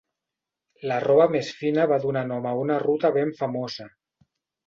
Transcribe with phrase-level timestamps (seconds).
[0.91, 3.87] La roba més fina va donar nom a una ruta ben famosa.